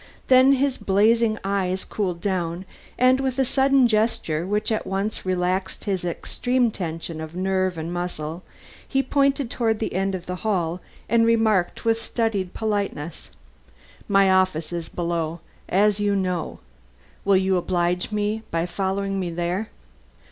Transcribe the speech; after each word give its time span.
Then 0.29 0.53
his 0.53 0.79
blazing 0.79 1.37
eyes 1.43 1.85
cooled 1.85 2.21
down, 2.21 2.65
and 2.97 3.19
with 3.19 3.37
a 3.37 3.45
sudden 3.45 3.87
gesture 3.87 4.47
which 4.47 4.71
at 4.71 4.87
once 4.87 5.27
relaxed 5.27 5.83
his 5.83 6.03
extreme 6.03 6.71
tension 6.71 7.21
of 7.21 7.35
nerve 7.35 7.77
and 7.77 7.93
muscle, 7.93 8.41
he 8.87 9.03
pointed 9.03 9.51
toward 9.51 9.77
the 9.77 9.93
end 9.93 10.15
of 10.15 10.25
the 10.25 10.37
hall 10.37 10.81
and 11.07 11.23
remarked 11.23 11.85
with 11.85 12.01
studied 12.01 12.55
politeness: 12.55 13.29
"My 14.07 14.31
office 14.31 14.73
is 14.73 14.89
below, 14.89 15.39
as 15.69 15.99
you 15.99 16.15
know. 16.15 16.57
Will 17.23 17.37
you 17.37 17.55
oblige 17.57 18.11
me 18.11 18.41
by 18.49 18.65
following 18.65 19.19
me 19.19 19.29
there?" 19.29 19.69